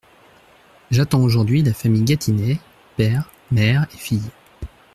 J’attends 0.89 1.21
aujourd’hui 1.21 1.61
la 1.61 1.75
famille 1.75 2.01
Gatinais, 2.03 2.57
père, 2.97 3.29
mère 3.51 3.85
et 3.93 3.97
fille. 3.97 4.31